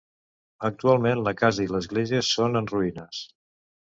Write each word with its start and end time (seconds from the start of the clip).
Actualment 0.69 1.21
la 1.27 1.33
casa 1.41 1.67
i 1.67 1.71
l'església 1.75 2.25
són 2.31 2.61
en 2.63 2.71
ruïnes. 2.73 3.21